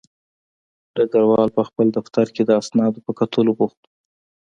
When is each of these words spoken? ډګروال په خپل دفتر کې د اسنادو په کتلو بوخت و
ډګروال 0.95 1.49
په 1.57 1.61
خپل 1.69 1.87
دفتر 1.97 2.25
کې 2.35 2.43
د 2.45 2.51
اسنادو 2.61 2.99
په 3.05 3.11
کتلو 3.19 3.51
بوخت 3.59 3.79
و 3.85 3.87